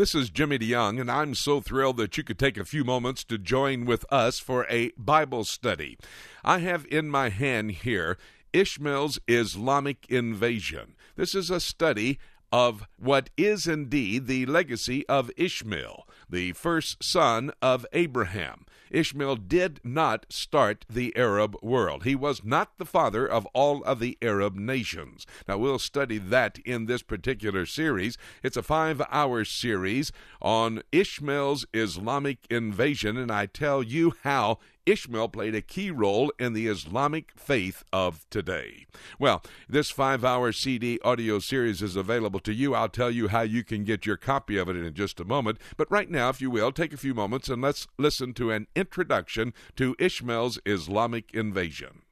This 0.00 0.14
is 0.14 0.30
Jimmy 0.30 0.58
DeYoung, 0.58 0.98
and 0.98 1.10
I'm 1.10 1.34
so 1.34 1.60
thrilled 1.60 1.98
that 1.98 2.16
you 2.16 2.24
could 2.24 2.38
take 2.38 2.56
a 2.56 2.64
few 2.64 2.84
moments 2.84 3.22
to 3.24 3.36
join 3.36 3.84
with 3.84 4.10
us 4.10 4.38
for 4.38 4.66
a 4.70 4.92
Bible 4.96 5.44
study. 5.44 5.98
I 6.42 6.60
have 6.60 6.86
in 6.90 7.10
my 7.10 7.28
hand 7.28 7.72
here 7.72 8.16
Ishmael's 8.54 9.18
Islamic 9.28 10.06
Invasion. 10.08 10.94
This 11.16 11.34
is 11.34 11.50
a 11.50 11.60
study 11.60 12.18
of 12.50 12.88
what 12.96 13.28
is 13.36 13.66
indeed 13.66 14.26
the 14.26 14.46
legacy 14.46 15.06
of 15.06 15.30
Ishmael, 15.36 16.08
the 16.30 16.54
first 16.54 17.04
son 17.04 17.50
of 17.60 17.84
Abraham. 17.92 18.64
Ishmael 18.90 19.36
did 19.36 19.80
not 19.84 20.26
start 20.28 20.84
the 20.88 21.16
Arab 21.16 21.56
world. 21.62 22.04
He 22.04 22.14
was 22.14 22.44
not 22.44 22.78
the 22.78 22.84
father 22.84 23.26
of 23.26 23.46
all 23.46 23.82
of 23.84 24.00
the 24.00 24.18
Arab 24.20 24.56
nations. 24.56 25.26
Now, 25.46 25.58
we'll 25.58 25.78
study 25.78 26.18
that 26.18 26.58
in 26.64 26.86
this 26.86 27.02
particular 27.02 27.66
series. 27.66 28.18
It's 28.42 28.56
a 28.56 28.62
five 28.62 29.00
hour 29.10 29.44
series 29.44 30.12
on 30.42 30.82
Ishmael's 30.92 31.66
Islamic 31.72 32.38
invasion, 32.50 33.16
and 33.16 33.30
I 33.30 33.46
tell 33.46 33.82
you 33.82 34.14
how 34.22 34.58
Ishmael 34.86 35.28
played 35.28 35.54
a 35.54 35.62
key 35.62 35.90
role 35.90 36.32
in 36.38 36.52
the 36.52 36.66
Islamic 36.66 37.32
faith 37.36 37.84
of 37.92 38.26
today. 38.30 38.86
Well, 39.18 39.42
this 39.68 39.90
five 39.90 40.24
hour 40.24 40.52
CD 40.52 40.98
audio 41.04 41.38
series 41.38 41.82
is 41.82 41.96
available 41.96 42.40
to 42.40 42.52
you. 42.52 42.74
I'll 42.74 42.88
tell 42.88 43.10
you 43.10 43.28
how 43.28 43.42
you 43.42 43.62
can 43.62 43.84
get 43.84 44.06
your 44.06 44.16
copy 44.16 44.56
of 44.56 44.68
it 44.68 44.76
in 44.76 44.94
just 44.94 45.20
a 45.20 45.24
moment. 45.24 45.58
But 45.76 45.90
right 45.90 46.10
now, 46.10 46.28
if 46.28 46.40
you 46.40 46.50
will, 46.50 46.72
take 46.72 46.92
a 46.92 46.98
few 46.98 47.14
moments 47.14 47.48
and 47.48 47.62
let's 47.62 47.86
listen 47.98 48.34
to 48.34 48.50
an 48.50 48.66
introduction 48.74 49.52
to 49.76 49.96
Ishmael's 49.98 50.58
Islamic 50.64 51.32
invasion. 51.34 52.02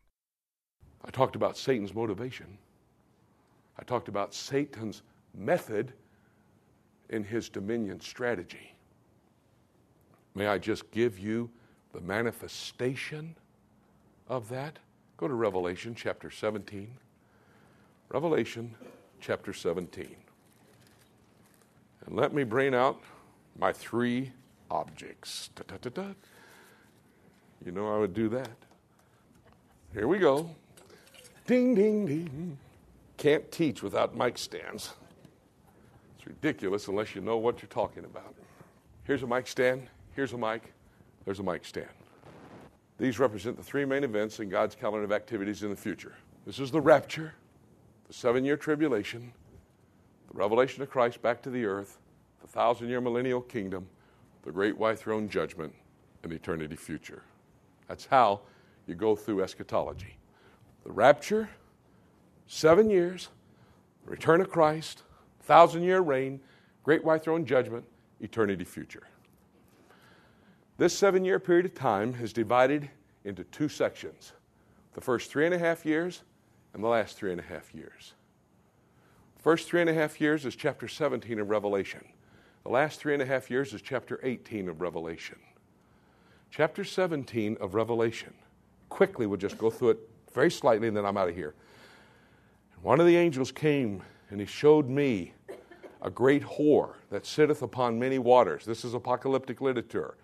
I 1.04 1.10
talked 1.10 1.36
about 1.36 1.56
Satan's 1.56 1.94
motivation, 1.94 2.58
I 3.78 3.84
talked 3.84 4.08
about 4.08 4.34
Satan's 4.34 5.02
method 5.34 5.92
in 7.08 7.24
his 7.24 7.48
dominion 7.48 8.00
strategy. 8.00 8.74
May 10.34 10.46
I 10.46 10.58
just 10.58 10.90
give 10.90 11.18
you 11.18 11.50
the 11.98 12.06
manifestation 12.06 13.34
of 14.28 14.48
that? 14.50 14.78
Go 15.16 15.26
to 15.26 15.34
Revelation 15.34 15.96
chapter 15.96 16.30
17. 16.30 16.88
Revelation 18.10 18.74
chapter 19.20 19.52
17. 19.52 20.14
And 22.06 22.16
let 22.16 22.32
me 22.32 22.44
bring 22.44 22.72
out 22.72 23.00
my 23.58 23.72
three 23.72 24.30
objects. 24.70 25.50
Da, 25.56 25.76
da, 25.76 25.90
da, 25.90 26.12
you 27.64 27.72
know 27.72 27.92
I 27.92 27.98
would 27.98 28.14
do 28.14 28.28
that. 28.28 28.50
Here 29.92 30.06
we 30.06 30.18
go. 30.18 30.48
Ding, 31.46 31.74
ding, 31.74 32.06
ding. 32.06 32.58
Can't 33.16 33.50
teach 33.50 33.82
without 33.82 34.16
mic 34.16 34.38
stands. 34.38 34.94
It's 36.16 36.28
ridiculous 36.28 36.86
unless 36.86 37.16
you 37.16 37.22
know 37.22 37.38
what 37.38 37.60
you're 37.60 37.68
talking 37.68 38.04
about. 38.04 38.36
Here's 39.02 39.24
a 39.24 39.26
mic 39.26 39.48
stand. 39.48 39.88
Here's 40.14 40.32
a 40.32 40.38
mic. 40.38 40.72
There's 41.28 41.40
a 41.40 41.42
mic 41.42 41.66
stand. 41.66 41.90
These 42.96 43.18
represent 43.18 43.58
the 43.58 43.62
three 43.62 43.84
main 43.84 44.02
events 44.02 44.40
in 44.40 44.48
God's 44.48 44.74
calendar 44.74 45.04
of 45.04 45.12
activities 45.12 45.62
in 45.62 45.68
the 45.68 45.76
future. 45.76 46.14
This 46.46 46.58
is 46.58 46.70
the 46.70 46.80
rapture, 46.80 47.34
the 48.06 48.14
seven 48.14 48.46
year 48.46 48.56
tribulation, 48.56 49.34
the 50.32 50.38
revelation 50.38 50.82
of 50.82 50.88
Christ 50.88 51.20
back 51.20 51.42
to 51.42 51.50
the 51.50 51.66
earth, 51.66 51.98
the 52.40 52.48
thousand 52.48 52.88
year 52.88 53.02
millennial 53.02 53.42
kingdom, 53.42 53.86
the 54.42 54.50
great 54.50 54.78
white 54.78 54.98
throne 54.98 55.28
judgment, 55.28 55.74
and 56.22 56.32
eternity 56.32 56.76
future. 56.76 57.22
That's 57.88 58.06
how 58.06 58.40
you 58.86 58.94
go 58.94 59.14
through 59.14 59.42
eschatology. 59.42 60.16
The 60.82 60.92
rapture, 60.92 61.50
seven 62.46 62.88
years, 62.88 63.28
return 64.06 64.40
of 64.40 64.48
Christ, 64.48 65.02
thousand 65.42 65.82
year 65.82 66.00
reign, 66.00 66.40
great 66.84 67.04
white 67.04 67.22
throne 67.22 67.44
judgment, 67.44 67.84
eternity 68.18 68.64
future. 68.64 69.02
This 70.78 70.96
seven 70.96 71.24
year 71.24 71.40
period 71.40 71.66
of 71.66 71.74
time 71.74 72.14
is 72.22 72.32
divided 72.32 72.88
into 73.24 73.42
two 73.44 73.68
sections 73.68 74.32
the 74.94 75.00
first 75.00 75.30
three 75.30 75.44
and 75.44 75.54
a 75.54 75.58
half 75.58 75.84
years 75.84 76.22
and 76.72 76.82
the 76.82 76.88
last 76.88 77.16
three 77.16 77.32
and 77.32 77.40
a 77.40 77.44
half 77.44 77.74
years. 77.74 78.14
First 79.38 79.68
three 79.68 79.80
and 79.80 79.90
a 79.90 79.94
half 79.94 80.20
years 80.20 80.44
is 80.44 80.56
chapter 80.56 80.88
17 80.88 81.38
of 81.40 81.50
Revelation. 81.50 82.04
The 82.62 82.70
last 82.70 83.00
three 83.00 83.12
and 83.12 83.22
a 83.22 83.26
half 83.26 83.50
years 83.50 83.72
is 83.72 83.82
chapter 83.82 84.20
18 84.22 84.68
of 84.68 84.80
Revelation. 84.80 85.38
Chapter 86.50 86.84
17 86.84 87.56
of 87.60 87.74
Revelation. 87.74 88.34
Quickly, 88.88 89.26
we'll 89.26 89.36
just 89.36 89.58
go 89.58 89.70
through 89.70 89.90
it 89.90 89.98
very 90.32 90.50
slightly 90.50 90.88
and 90.88 90.96
then 90.96 91.04
I'm 91.04 91.16
out 91.16 91.28
of 91.28 91.34
here. 91.34 91.54
One 92.82 93.00
of 93.00 93.06
the 93.06 93.16
angels 93.16 93.50
came 93.50 94.02
and 94.30 94.38
he 94.38 94.46
showed 94.46 94.88
me 94.88 95.32
a 96.02 96.10
great 96.10 96.42
whore 96.42 96.94
that 97.10 97.26
sitteth 97.26 97.62
upon 97.62 97.98
many 97.98 98.18
waters. 98.20 98.64
This 98.64 98.84
is 98.84 98.94
apocalyptic 98.94 99.60
literature. 99.60 100.14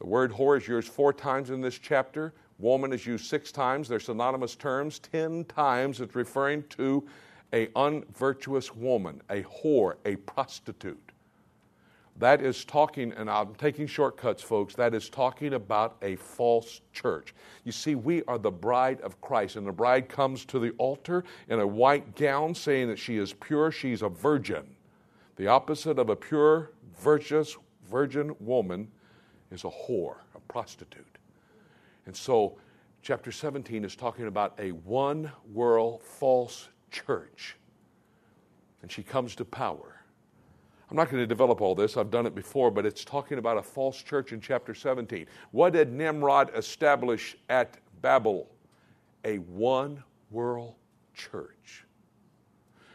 The 0.00 0.06
word 0.06 0.32
whore 0.32 0.56
is 0.56 0.66
used 0.66 0.88
four 0.88 1.12
times 1.12 1.50
in 1.50 1.60
this 1.60 1.78
chapter. 1.78 2.32
Woman 2.58 2.92
is 2.92 3.06
used 3.06 3.26
six 3.26 3.52
times. 3.52 3.86
They're 3.86 4.00
synonymous 4.00 4.56
terms. 4.56 4.98
Ten 4.98 5.44
times 5.44 6.00
it's 6.00 6.14
referring 6.14 6.64
to 6.70 7.06
a 7.52 7.68
unvirtuous 7.76 8.74
woman, 8.74 9.20
a 9.28 9.42
whore, 9.42 9.96
a 10.06 10.16
prostitute. 10.16 11.12
That 12.16 12.40
is 12.40 12.64
talking, 12.64 13.12
and 13.12 13.28
I'm 13.28 13.54
taking 13.56 13.86
shortcuts, 13.86 14.42
folks, 14.42 14.74
that 14.74 14.94
is 14.94 15.10
talking 15.10 15.54
about 15.54 15.96
a 16.00 16.16
false 16.16 16.80
church. 16.94 17.34
You 17.64 17.72
see, 17.72 17.94
we 17.94 18.22
are 18.24 18.38
the 18.38 18.50
bride 18.50 19.02
of 19.02 19.20
Christ, 19.20 19.56
and 19.56 19.66
the 19.66 19.72
bride 19.72 20.08
comes 20.08 20.46
to 20.46 20.58
the 20.58 20.70
altar 20.78 21.24
in 21.48 21.60
a 21.60 21.66
white 21.66 22.16
gown 22.16 22.54
saying 22.54 22.88
that 22.88 22.98
she 22.98 23.18
is 23.18 23.34
pure, 23.34 23.70
she's 23.70 24.00
a 24.00 24.08
virgin. 24.08 24.64
The 25.36 25.46
opposite 25.46 25.98
of 25.98 26.08
a 26.08 26.16
pure, 26.16 26.72
virtuous, 26.98 27.56
virgin 27.90 28.34
woman 28.40 28.88
is 29.50 29.64
a 29.64 29.68
whore, 29.68 30.16
a 30.34 30.40
prostitute. 30.48 31.18
And 32.06 32.16
so, 32.16 32.58
chapter 33.02 33.32
17 33.32 33.84
is 33.84 33.96
talking 33.96 34.26
about 34.26 34.54
a 34.58 34.72
one 34.72 35.30
world 35.52 36.02
false 36.02 36.68
church. 36.90 37.56
And 38.82 38.90
she 38.90 39.02
comes 39.02 39.34
to 39.36 39.44
power. 39.44 39.96
I'm 40.90 40.96
not 40.96 41.08
going 41.10 41.22
to 41.22 41.26
develop 41.26 41.60
all 41.60 41.74
this, 41.74 41.96
I've 41.96 42.10
done 42.10 42.26
it 42.26 42.34
before, 42.34 42.70
but 42.70 42.84
it's 42.84 43.04
talking 43.04 43.38
about 43.38 43.58
a 43.58 43.62
false 43.62 44.02
church 44.02 44.32
in 44.32 44.40
chapter 44.40 44.74
17. 44.74 45.26
What 45.52 45.74
did 45.74 45.92
Nimrod 45.92 46.50
establish 46.56 47.36
at 47.48 47.76
Babel? 48.02 48.48
A 49.24 49.38
one 49.38 50.02
world 50.30 50.74
church 51.14 51.84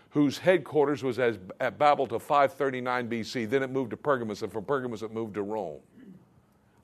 whose 0.09 0.37
headquarters 0.37 1.03
was 1.03 1.19
at 1.19 1.77
Babel 1.77 2.07
to 2.07 2.17
539 2.17 3.09
BC. 3.09 3.49
Then 3.49 3.61
it 3.63 3.69
moved 3.69 3.91
to 3.91 3.97
Pergamus, 3.97 4.43
and 4.43 4.51
from 4.51 4.63
Pergamus 4.63 5.01
it 5.01 5.13
moved 5.13 5.33
to 5.33 5.41
Rome 5.41 5.81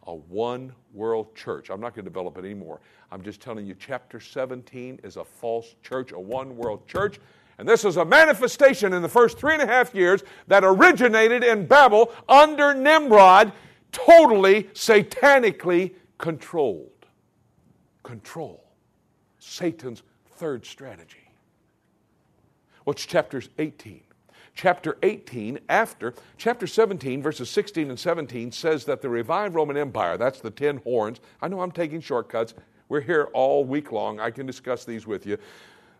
a 0.07 0.15
one 0.15 0.73
world 0.93 1.35
church. 1.35 1.69
I'm 1.69 1.79
not 1.79 1.93
going 1.95 2.05
to 2.05 2.09
develop 2.09 2.37
it 2.37 2.45
anymore. 2.45 2.79
I'm 3.11 3.21
just 3.21 3.41
telling 3.41 3.65
you, 3.65 3.75
chapter 3.77 4.19
17 4.19 4.99
is 5.03 5.17
a 5.17 5.23
false 5.23 5.75
church, 5.83 6.11
a 6.11 6.19
one 6.19 6.55
world 6.55 6.87
church. 6.87 7.19
And 7.57 7.67
this 7.67 7.85
is 7.85 7.97
a 7.97 8.05
manifestation 8.05 8.93
in 8.93 9.01
the 9.01 9.09
first 9.09 9.37
three 9.37 9.53
and 9.53 9.61
a 9.61 9.67
half 9.67 9.93
years 9.93 10.23
that 10.47 10.63
originated 10.63 11.43
in 11.43 11.67
Babel 11.67 12.11
under 12.27 12.73
Nimrod, 12.73 13.53
totally 13.91 14.63
satanically 14.73 15.93
controlled. 16.17 16.89
Control. 18.03 18.63
Satan's 19.37 20.01
third 20.31 20.65
strategy. 20.65 21.29
What's 22.83 23.05
chapter 23.05 23.43
18? 23.59 24.01
Chapter 24.55 24.97
18, 25.03 25.59
after 25.69 26.13
chapter 26.37 26.67
17, 26.67 27.21
verses 27.21 27.49
16 27.49 27.89
and 27.89 27.99
17, 27.99 28.51
says 28.51 28.85
that 28.85 29.01
the 29.01 29.09
revived 29.09 29.55
Roman 29.55 29.77
Empire, 29.77 30.17
that's 30.17 30.39
the 30.41 30.51
ten 30.51 30.77
horns. 30.77 31.19
I 31.41 31.47
know 31.47 31.61
I'm 31.61 31.71
taking 31.71 32.01
shortcuts. 32.01 32.53
We're 32.89 33.01
here 33.01 33.29
all 33.33 33.63
week 33.63 33.91
long. 33.91 34.19
I 34.19 34.31
can 34.31 34.45
discuss 34.45 34.83
these 34.85 35.07
with 35.07 35.25
you. 35.25 35.37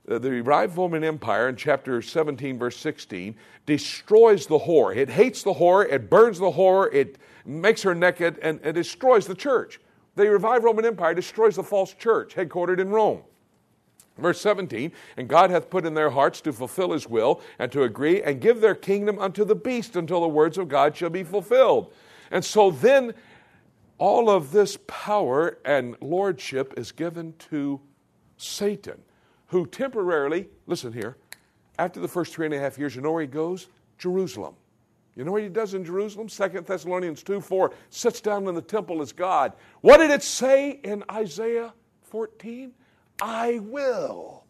Uh, 0.09 0.17
the 0.17 0.31
revived 0.31 0.77
Roman 0.77 1.03
Empire 1.03 1.47
in 1.47 1.55
chapter 1.55 2.01
17, 2.01 2.57
verse 2.57 2.77
16, 2.77 3.35
destroys 3.65 4.47
the 4.47 4.59
whore. 4.59 4.95
It 4.95 5.09
hates 5.09 5.43
the 5.43 5.53
whore, 5.53 5.89
it 5.89 6.09
burns 6.09 6.39
the 6.39 6.51
whore, 6.51 6.91
it 6.93 7.17
makes 7.45 7.83
her 7.83 7.93
naked, 7.93 8.39
and 8.41 8.59
it 8.63 8.73
destroys 8.73 9.27
the 9.27 9.35
church. 9.35 9.79
The 10.15 10.29
revived 10.29 10.63
Roman 10.63 10.85
Empire 10.85 11.13
destroys 11.13 11.55
the 11.55 11.63
false 11.63 11.93
church, 11.93 12.35
headquartered 12.35 12.79
in 12.79 12.89
Rome. 12.89 13.21
Verse 14.17 14.41
17, 14.41 14.91
and 15.17 15.27
God 15.27 15.49
hath 15.49 15.69
put 15.69 15.85
in 15.85 15.93
their 15.93 16.09
hearts 16.09 16.41
to 16.41 16.53
fulfill 16.53 16.91
his 16.91 17.07
will 17.07 17.41
and 17.57 17.71
to 17.71 17.83
agree 17.83 18.21
and 18.21 18.41
give 18.41 18.59
their 18.59 18.75
kingdom 18.75 19.17
unto 19.17 19.45
the 19.45 19.55
beast 19.55 19.95
until 19.95 20.21
the 20.21 20.27
words 20.27 20.57
of 20.57 20.67
God 20.67 20.95
shall 20.95 21.09
be 21.09 21.23
fulfilled. 21.23 21.93
And 22.29 22.43
so 22.43 22.71
then 22.71 23.13
all 23.97 24.29
of 24.29 24.51
this 24.51 24.77
power 24.87 25.59
and 25.63 25.95
lordship 26.01 26.73
is 26.75 26.91
given 26.91 27.33
to 27.49 27.79
Satan, 28.37 29.01
who 29.47 29.65
temporarily, 29.65 30.49
listen 30.67 30.91
here, 30.91 31.17
after 31.79 31.99
the 31.99 32.07
first 32.07 32.33
three 32.33 32.45
and 32.45 32.53
a 32.53 32.59
half 32.59 32.77
years, 32.77 32.95
you 32.95 33.01
know 33.01 33.11
where 33.11 33.21
he 33.21 33.27
goes? 33.27 33.67
Jerusalem. 33.97 34.55
You 35.15 35.23
know 35.23 35.31
what 35.31 35.43
he 35.43 35.49
does 35.49 35.73
in 35.73 35.83
Jerusalem? 35.83 36.29
Second 36.29 36.65
Thessalonians 36.65 37.21
2 37.23 37.41
4 37.41 37.73
sits 37.89 38.21
down 38.21 38.47
in 38.47 38.55
the 38.55 38.61
temple 38.61 39.01
as 39.01 39.11
God. 39.11 39.53
What 39.81 39.97
did 39.97 40.09
it 40.09 40.23
say 40.23 40.79
in 40.83 41.03
Isaiah 41.11 41.73
14? 42.03 42.73
I 43.21 43.59
will 43.59 44.43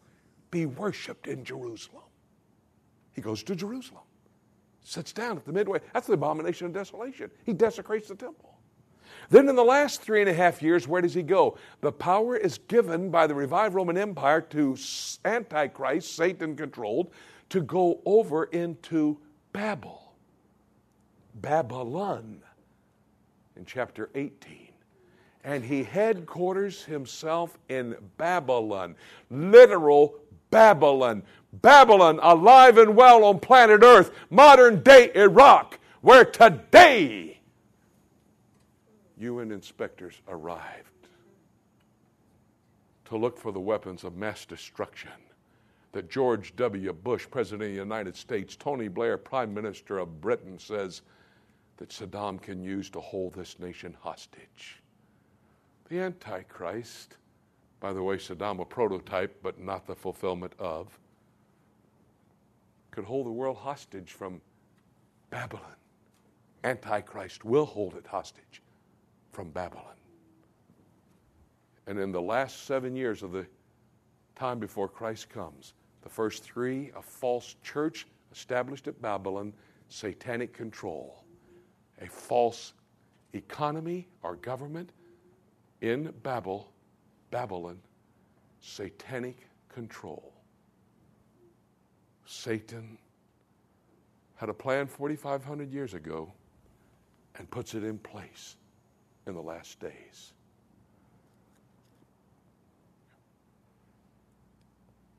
be 0.50 0.64
worshiped 0.66 1.28
in 1.28 1.44
Jerusalem. 1.44 2.02
He 3.12 3.20
goes 3.20 3.42
to 3.44 3.54
Jerusalem. 3.54 4.02
Sits 4.82 5.12
down 5.12 5.36
at 5.36 5.44
the 5.44 5.52
midway. 5.52 5.80
That's 5.92 6.06
the 6.06 6.14
abomination 6.14 6.66
of 6.66 6.72
desolation. 6.72 7.30
He 7.44 7.52
desecrates 7.52 8.08
the 8.08 8.16
temple. 8.16 8.48
Then, 9.28 9.48
in 9.48 9.54
the 9.54 9.62
last 9.62 10.02
three 10.02 10.20
and 10.20 10.28
a 10.28 10.34
half 10.34 10.62
years, 10.62 10.88
where 10.88 11.00
does 11.00 11.14
he 11.14 11.22
go? 11.22 11.56
The 11.80 11.92
power 11.92 12.36
is 12.36 12.58
given 12.58 13.10
by 13.10 13.26
the 13.26 13.34
revived 13.34 13.74
Roman 13.74 13.96
Empire 13.96 14.40
to 14.40 14.76
Antichrist, 15.24 16.16
Satan 16.16 16.56
controlled, 16.56 17.10
to 17.50 17.60
go 17.60 18.00
over 18.04 18.44
into 18.44 19.18
Babel, 19.52 20.14
Babylon, 21.34 22.42
in 23.56 23.64
chapter 23.64 24.10
18. 24.14 24.61
And 25.44 25.64
he 25.64 25.82
headquarters 25.82 26.84
himself 26.84 27.58
in 27.68 27.96
Babylon, 28.16 28.94
literal 29.30 30.14
Babylon. 30.50 31.22
Babylon, 31.52 32.18
alive 32.22 32.78
and 32.78 32.96
well 32.96 33.24
on 33.24 33.40
planet 33.40 33.82
Earth, 33.82 34.10
modern 34.30 34.82
day 34.82 35.10
Iraq, 35.14 35.78
where 36.00 36.24
today 36.24 37.40
UN 39.18 39.52
inspectors 39.52 40.20
arrived 40.28 40.88
to 43.04 43.16
look 43.16 43.36
for 43.36 43.52
the 43.52 43.60
weapons 43.60 44.04
of 44.04 44.16
mass 44.16 44.46
destruction 44.46 45.10
that 45.92 46.10
George 46.10 46.56
W. 46.56 46.92
Bush, 46.92 47.26
President 47.30 47.62
of 47.62 47.68
the 47.68 47.80
United 47.82 48.16
States, 48.16 48.56
Tony 48.56 48.88
Blair, 48.88 49.18
Prime 49.18 49.52
Minister 49.52 49.98
of 49.98 50.20
Britain, 50.20 50.58
says 50.58 51.02
that 51.76 51.90
Saddam 51.90 52.40
can 52.40 52.62
use 52.62 52.88
to 52.90 53.00
hold 53.00 53.34
this 53.34 53.58
nation 53.58 53.94
hostage. 54.00 54.81
The 55.88 55.98
Antichrist, 56.00 57.16
by 57.80 57.92
the 57.92 58.02
way, 58.02 58.16
Saddam 58.16 58.60
a 58.60 58.64
prototype, 58.64 59.42
but 59.42 59.60
not 59.60 59.86
the 59.86 59.94
fulfillment 59.94 60.54
of, 60.58 60.98
could 62.90 63.04
hold 63.04 63.26
the 63.26 63.30
world 63.32 63.56
hostage 63.56 64.12
from 64.12 64.40
Babylon. 65.30 65.76
Antichrist 66.64 67.44
will 67.44 67.66
hold 67.66 67.94
it 67.94 68.06
hostage 68.06 68.62
from 69.32 69.50
Babylon. 69.50 69.96
And 71.86 71.98
in 71.98 72.12
the 72.12 72.22
last 72.22 72.66
seven 72.66 72.94
years 72.94 73.22
of 73.22 73.32
the 73.32 73.46
time 74.36 74.58
before 74.58 74.88
Christ 74.88 75.28
comes, 75.28 75.74
the 76.02 76.08
first 76.08 76.44
three, 76.44 76.90
a 76.96 77.02
false 77.02 77.56
church 77.62 78.06
established 78.32 78.86
at 78.88 79.00
Babylon, 79.02 79.52
satanic 79.88 80.52
control, 80.52 81.24
a 82.00 82.06
false 82.06 82.74
economy 83.34 84.08
or 84.22 84.36
government 84.36 84.90
in 85.82 86.14
Babel, 86.22 86.72
Babylon, 87.32 87.78
satanic 88.60 89.48
control. 89.68 90.32
Satan 92.24 92.96
had 94.36 94.48
a 94.48 94.54
plan 94.54 94.86
4,500 94.86 95.70
years 95.70 95.92
ago 95.92 96.32
and 97.36 97.50
puts 97.50 97.74
it 97.74 97.82
in 97.82 97.98
place 97.98 98.56
in 99.26 99.34
the 99.34 99.42
last 99.42 99.80
days. 99.80 100.32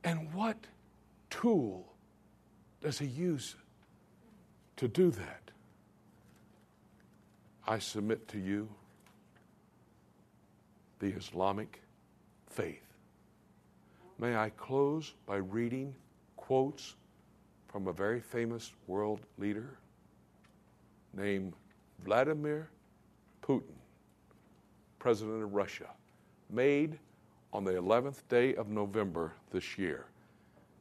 And 0.06 0.33
what 0.33 0.57
tool 1.30 1.94
does 2.81 3.00
he 3.00 3.06
use 3.06 3.56
to 4.77 4.88
do 4.88 5.12
that? 5.12 5.51
I 7.68 7.80
submit 7.80 8.27
to 8.30 8.39
you 8.39 8.69
the 11.04 11.10
Islamic 11.18 11.82
faith. 12.48 12.88
May 14.18 14.38
I 14.38 14.52
close 14.52 15.14
by 15.26 15.36
reading 15.36 15.94
quotes 16.38 16.96
from 17.68 17.88
a 17.88 17.92
very 17.92 18.22
famous 18.22 18.72
world 18.88 19.20
leader 19.38 19.78
named 21.14 21.56
Vladimir 22.06 22.70
Putin 23.42 23.76
president 24.98 25.44
of 25.44 25.54
Russia, 25.54 25.90
made 26.50 26.98
on 27.52 27.66
the 27.66 27.74
11th 27.74 28.26
day 28.30 28.56
of 28.56 28.70
November 28.70 29.34
this 29.52 29.78
year, 29.78 30.06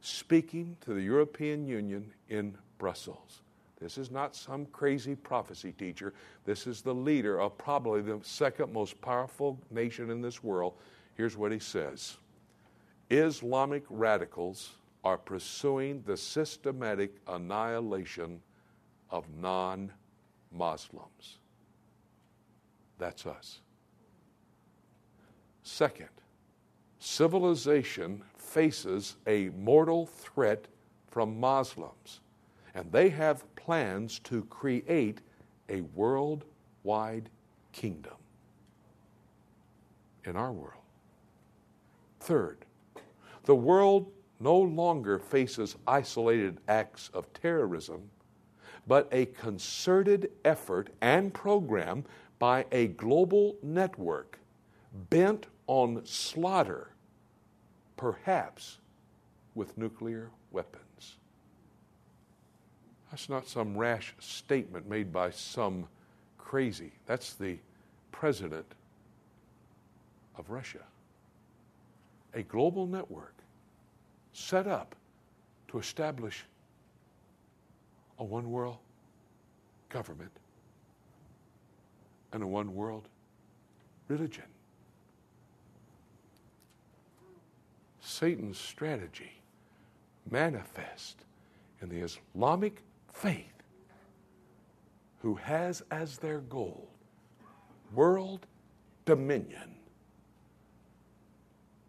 speaking 0.03 0.77
to 0.83 0.95
the 0.95 1.03
European 1.03 1.67
Union 1.67 2.13
in 2.29 2.57
Brussels. 2.79 3.41
This 3.83 3.99
is 3.99 4.11
not 4.11 4.37
some 4.37 4.67
crazy 4.67 5.17
prophecy 5.17 5.73
teacher. 5.73 6.15
This 6.45 6.67
is 6.67 6.83
the 6.83 6.95
leader 6.95 7.41
of 7.41 7.59
probably 7.59 8.01
the 8.01 8.21
second 8.23 8.73
most 8.73 9.01
powerful 9.01 9.59
nation 9.71 10.11
in 10.11 10.23
this 10.23 10.43
world. 10.45 10.75
Here's 11.17 11.37
what 11.37 11.51
he 11.53 11.59
says 11.59 12.17
Islamic 13.11 13.83
radicals 13.91 14.75
are 15.05 15.19
pursuing 15.19 16.03
the 16.07 16.17
systematic 16.17 17.17
annihilation 17.27 18.41
of 19.11 19.27
non 19.37 19.91
Muslims. 20.53 21.39
That's 22.99 23.27
us. 23.27 23.61
Second, 25.63 26.09
civilization 26.99 28.23
faces 28.37 29.17
a 29.27 29.49
mortal 29.51 30.07
threat 30.07 30.67
from 31.09 31.39
Muslims, 31.39 32.21
and 32.75 32.91
they 32.91 33.09
have 33.09 33.45
plans 33.57 34.19
to 34.21 34.45
create 34.45 35.21
a 35.69 35.83
worldwide 35.95 37.29
kingdom 37.73 38.15
in 40.25 40.37
our 40.37 40.53
world. 40.53 40.83
Third, 42.21 42.65
the 43.45 43.55
world 43.55 44.11
no 44.41 44.57
longer 44.57 45.19
faces 45.19 45.77
isolated 45.87 46.59
acts 46.69 47.11
of 47.15 47.33
terrorism, 47.33 48.03
but 48.87 49.09
a 49.13 49.27
concerted 49.27 50.31
effort 50.45 50.91
and 51.01 51.33
program 51.33 52.05
by 52.39 52.65
a 52.73 52.89
global 52.89 53.57
network 53.63 54.39
bent 55.11 55.47
on 55.67 56.05
slaughter, 56.05 56.91
perhaps 57.97 58.79
with 59.55 59.77
nuclear 59.79 60.31
weapons. 60.51 61.17
That's 63.13 63.29
not 63.29 63.47
some 63.47 63.77
rash 63.77 64.15
statement 64.21 64.89
made 64.89 65.13
by 65.13 65.33
some 65.33 65.87
crazy. 66.39 66.93
That's 67.05 67.35
the 67.35 67.59
president 68.11 68.65
of 70.39 70.49
Russia. 70.49 70.81
A 72.33 72.43
global 72.43 72.87
network 72.87 73.35
set 74.33 74.67
up 74.67 74.97
to 75.69 75.79
establish 75.79 76.47
a 78.19 78.25
one 78.25 78.51
world 78.51 78.79
government 79.91 80.33
and 82.33 82.43
a 82.43 82.47
one 82.47 82.75
world 82.75 83.09
religion. 84.09 84.45
Satan's 88.01 88.59
strategy 88.59 89.33
manifest 90.31 91.19
in 91.83 91.91
the 91.91 91.99
Islamic 91.99 92.83
faith, 93.13 93.63
who 95.21 95.35
has 95.37 95.83
as 95.91 96.19
their 96.19 96.41
goal 96.41 96.89
world 97.95 98.47
dominion. 99.05 99.75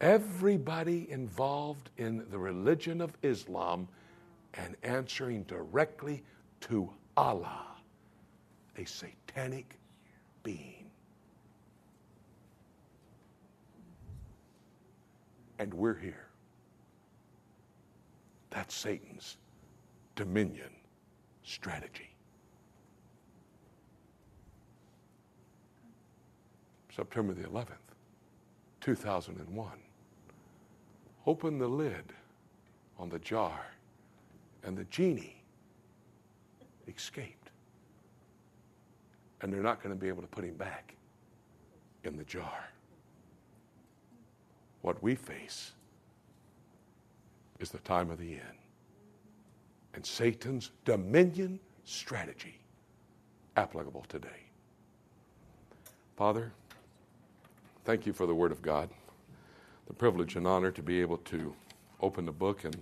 Everybody 0.01 1.09
involved 1.09 1.89
in 1.97 2.25
the 2.29 2.37
religion 2.37 2.99
of 2.99 3.13
Islam 3.23 3.87
and 4.55 4.75
answering 4.83 5.43
directly 5.43 6.23
to 6.61 6.89
Allah, 7.15 7.67
a 8.77 8.83
satanic 8.83 9.77
being. 10.43 10.83
and 15.63 15.73
we're 15.73 15.97
here. 15.97 16.27
That's 18.49 18.75
Satan's 18.75 19.37
dominion 20.15 20.69
strategy. 21.43 22.09
September 26.95 27.33
the 27.33 27.43
11th, 27.43 27.67
2001. 28.81 29.69
Open 31.25 31.57
the 31.57 31.67
lid 31.67 32.13
on 32.99 33.09
the 33.09 33.19
jar, 33.19 33.65
and 34.63 34.77
the 34.77 34.83
genie 34.85 35.43
escaped. 36.87 37.49
And 39.41 39.51
they're 39.51 39.63
not 39.63 39.81
going 39.81 39.93
to 39.93 39.99
be 39.99 40.07
able 40.07 40.21
to 40.21 40.27
put 40.27 40.43
him 40.43 40.55
back 40.55 40.95
in 42.03 42.17
the 42.17 42.23
jar. 42.23 42.69
What 44.81 45.01
we 45.01 45.15
face 45.15 45.71
is 47.59 47.69
the 47.69 47.79
time 47.79 48.11
of 48.11 48.19
the 48.19 48.33
end. 48.33 48.62
And 49.93 50.05
Satan's 50.05 50.71
dominion 50.85 51.59
strategy 51.85 52.59
applicable 53.55 54.05
today. 54.09 54.29
Father, 56.15 56.51
thank 57.85 58.05
you 58.05 58.13
for 58.13 58.25
the 58.25 58.35
Word 58.35 58.51
of 58.51 58.61
God, 58.61 58.89
the 59.87 59.93
privilege 59.93 60.35
and 60.35 60.47
honor 60.47 60.71
to 60.71 60.81
be 60.81 61.01
able 61.01 61.17
to 61.17 61.53
open 62.01 62.25
the 62.25 62.31
book 62.31 62.63
and 62.63 62.77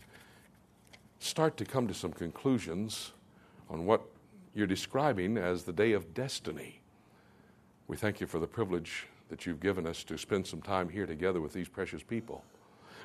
start 1.20 1.58
to 1.58 1.65
come 1.65 1.88
to 1.88 1.94
some 1.94 2.12
conclusions 2.12 3.12
on 3.70 3.86
what 3.86 4.01
you're 4.53 4.68
describing 4.68 5.38
as 5.38 5.63
the 5.63 5.74
day 5.74 5.94
of 5.94 6.13
destiny. 6.13 6.82
We 7.88 7.96
thank 7.98 8.20
you 8.20 8.27
for 8.27 8.39
the 8.39 8.48
privilege 8.48 9.08
that 9.30 9.46
you've 9.46 9.60
given 9.60 9.88
us 9.88 10.03
to 10.06 10.18
spend 10.18 10.46
some 10.46 10.62
time 10.62 10.89
here 10.89 11.06
together 11.06 11.39
with 11.39 11.53
these 11.53 11.70
precious 11.70 12.03
people. 12.03 12.44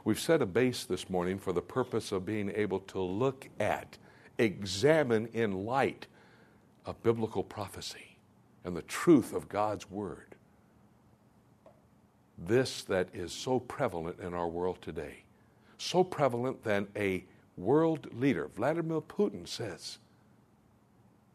We've 0.07 0.21
set 0.21 0.41
a 0.41 0.47
base 0.47 0.85
this 0.85 1.11
morning 1.11 1.37
for 1.37 1.53
the 1.53 1.61
purpose 1.61 2.13
of 2.13 2.25
being 2.25 2.53
able 2.55 2.79
to 2.79 3.01
look 3.01 3.49
at, 3.59 3.99
examine 4.39 5.27
in 5.33 5.67
light 5.67 6.07
of 6.85 7.03
biblical 7.03 7.43
prophecy 7.43 8.17
and 8.63 8.77
the 8.77 8.83
truth 8.83 9.33
of 9.33 9.49
God's 9.49 9.91
Word. 9.91 10.37
This 12.39 12.85
that 12.85 13.09
is 13.15 13.33
so 13.33 13.59
prevalent 13.59 14.21
in 14.21 14.33
our 14.33 14.47
world 14.47 14.79
today, 14.81 15.25
so 15.77 16.05
prevalent 16.05 16.63
that 16.63 16.87
a 16.95 17.25
world 17.57 18.07
leader, 18.15 18.49
Vladimir 18.55 19.01
Putin, 19.01 19.49
says 19.49 19.99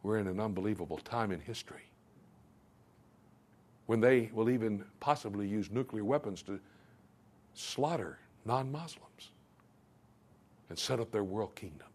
we're 0.01 0.17
in 0.17 0.27
an 0.27 0.39
unbelievable 0.39 0.99
time 0.99 1.33
in 1.33 1.41
history 1.41 1.89
when 3.87 3.99
they 3.99 4.29
will 4.33 4.49
even 4.49 4.85
possibly 5.01 5.45
use 5.45 5.69
nuclear 5.69 6.05
weapons 6.05 6.41
to 6.43 6.57
slaughter 7.53 8.17
non 8.45 8.71
Muslims 8.71 9.31
and 10.69 10.77
set 10.77 10.99
up 10.99 11.11
their 11.11 11.23
world 11.23 11.55
kingdom. 11.55 11.87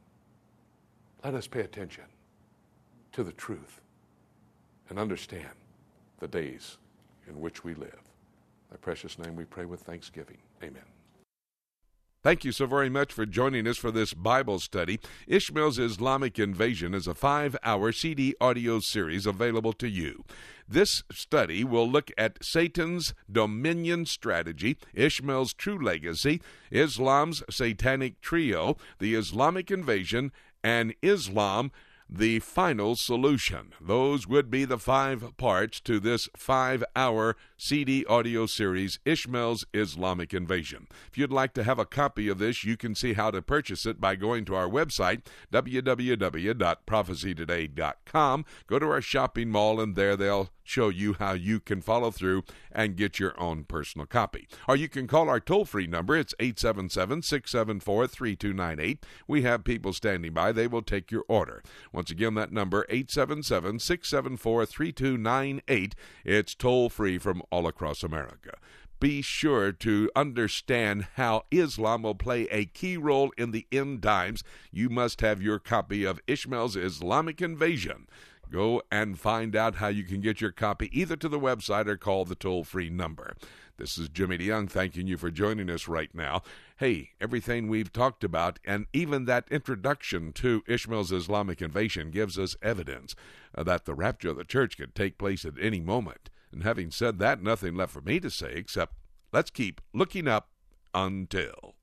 Let 1.25 1.35
us 1.35 1.47
pay 1.47 1.61
attention 1.61 2.05
to 3.13 3.25
the 3.25 3.33
truth 3.33 3.81
and 4.89 4.99
understand 4.99 5.49
the 6.21 6.29
days 6.29 6.77
in 7.27 7.41
which 7.41 7.65
we 7.65 7.75
live. 7.75 7.89
In 8.71 8.73
thy 8.73 8.77
precious 8.77 9.19
name 9.19 9.35
we 9.35 9.45
pray 9.45 9.65
with 9.65 9.81
thanksgiving. 9.81 10.39
Amen. 10.63 10.83
Thank 12.27 12.45
you 12.45 12.51
so 12.51 12.67
very 12.67 12.91
much 12.91 13.13
for 13.13 13.25
joining 13.25 13.69
us 13.69 13.77
for 13.77 13.93
this 13.93 14.13
Bible 14.13 14.59
study. 14.59 14.99
Ishmael's 15.29 15.79
Islamic 15.79 16.41
Invasion 16.41 16.93
is 16.93 17.07
a 17.07 17.15
five 17.15 17.57
hour 17.63 17.93
CD 17.93 18.35
audio 18.41 18.81
series 18.81 19.27
available 19.27 19.73
to 19.75 19.89
you. 19.89 20.25
This 20.69 21.05
study 21.13 21.63
will 21.63 21.89
look 21.89 22.11
at 22.19 22.45
Satan's 22.45 23.15
dominion 23.31 24.07
strategy, 24.07 24.77
Ishmael's 24.93 25.55
true 25.55 25.81
legacy, 25.81 26.43
Islam's 26.73 27.45
satanic 27.49 28.21
trio, 28.21 28.77
the 28.99 29.15
Islamic 29.15 29.71
invasion, 29.71 30.33
and 30.65 30.97
Islam 31.03 31.71
the 32.09 32.39
final 32.41 32.97
solution. 32.97 33.75
Those 33.81 34.27
would 34.27 34.51
be 34.51 34.65
the 34.65 34.79
five 34.79 35.37
parts 35.37 35.79
to 35.81 36.01
this 36.01 36.29
five 36.37 36.83
hour 36.95 37.37
CD 37.57 38.05
audio 38.07 38.47
series, 38.47 38.99
Ishmael's 39.05 39.67
Islamic 39.75 40.33
Invasion. 40.33 40.87
If 41.11 41.19
you'd 41.19 41.33
like 41.33 41.53
to 41.55 41.65
have 41.65 41.79
a 41.79 41.87
copy 41.87 42.29
of 42.29 42.39
this, 42.39 42.65
you 42.65 42.77
can 42.77 42.95
see 42.95 43.15
how 43.15 43.31
to 43.31 43.41
purchase 43.43 43.87
it 43.87 44.01
by 44.01 44.17
going 44.17 44.45
to 44.47 44.55
our 44.55 44.69
website, 44.69 45.23
www.prophecytoday.com. 45.53 48.45
Go 48.67 48.79
to 48.79 48.87
our 48.87 49.01
shopping 49.01 49.51
mall, 49.51 49.81
and 49.81 49.97
there 49.97 50.17
they'll 50.17 50.51
show 50.69 50.89
you 50.89 51.15
how 51.15 51.33
you 51.33 51.61
can 51.61 51.81
follow 51.81 52.11
through 52.11 52.45
and 52.73 52.97
get 52.97 53.19
your 53.19 53.39
own 53.41 53.65
personal 53.65 54.07
copy. 54.07 54.49
Or 54.69 54.77
you 54.77 54.89
can 54.89 55.07
call 55.07 55.29
our 55.29 55.41
toll 55.41 55.65
free 55.65 55.87
number. 55.87 56.17
It's 56.17 56.35
877 56.39 57.23
674 57.23 58.07
3298. 58.07 59.07
We 59.27 59.43
have 59.43 59.65
people 59.65 59.93
standing 59.93 60.33
by. 60.33 60.53
They 60.53 60.67
will 60.67 60.83
take 60.83 61.11
your 61.11 61.25
order. 61.29 61.63
Once 61.93 62.11
again, 62.11 62.35
that 62.35 62.53
number 62.53 62.87
877 62.89 63.79
674 63.79 64.67
3298. 64.67 65.95
It's 66.25 66.55
toll 66.55 66.89
free 66.89 67.19
from 67.19 67.43
all 67.51 67.67
across 67.67 68.03
America 68.03 68.53
be 68.99 69.21
sure 69.21 69.73
to 69.73 70.11
understand 70.17 71.07
how 71.15 71.45
Islam 71.51 72.03
will 72.03 72.15
play 72.15 72.45
a 72.45 72.65
key 72.65 72.97
role 72.97 73.31
in 73.37 73.51
the 73.51 73.67
end 73.71 74.03
times. 74.03 74.43
You 74.71 74.89
must 74.89 75.21
have 75.21 75.43
your 75.43 75.59
copy 75.59 76.05
of 76.05 76.21
Ishmael's 76.27 76.77
Islamic 76.77 77.43
Invasion. 77.43 78.07
Go 78.51 78.83
and 78.91 79.19
find 79.19 79.57
out 79.57 79.77
how 79.77 79.89
you 79.89 80.05
can 80.05 80.21
get 80.21 80.41
your 80.41 80.53
copy 80.53 80.89
either 80.93 81.17
to 81.17 81.29
the 81.29 81.41
website 81.41 81.87
or 81.87 81.97
call 81.97 82.25
the 82.25 82.35
toll 82.35 82.65
free 82.65 82.89
number. 82.89 83.37
This 83.77 83.99
is 83.99 84.09
Jimmy 84.09 84.39
DeYoung 84.39 84.71
thanking 84.71 85.07
you 85.07 85.19
for 85.19 85.31
joining 85.31 85.69
us 85.69 85.87
right 85.87 86.15
now. 86.15 86.43
Hey, 86.79 87.11
everything 87.21 87.69
we've 87.69 87.93
talked 87.93 88.25
about, 88.25 88.59
and 88.65 88.87
even 88.93 89.27
that 89.27 89.47
introduction 89.51 90.33
to 90.35 90.63
Ishmael's 90.67 91.13
Islamic 91.13 91.61
invasion, 91.61 92.11
gives 92.11 92.39
us 92.39 92.57
evidence 92.63 93.15
uh, 93.55 93.63
that 93.65 93.85
the 93.85 93.95
rapture 93.95 94.31
of 94.31 94.37
the 94.37 94.45
church 94.45 94.79
could 94.79 94.95
take 94.95 95.19
place 95.19 95.45
at 95.45 95.55
any 95.61 95.81
moment. 95.81 96.31
And 96.51 96.63
having 96.63 96.91
said 96.91 97.19
that, 97.19 97.43
nothing 97.43 97.75
left 97.75 97.93
for 97.93 98.01
me 98.01 98.19
to 98.21 98.31
say 98.31 98.53
except 98.55 98.95
let's 99.33 99.51
keep 99.51 99.83
looking 99.93 100.27
up 100.27 100.49
until. 100.95 101.76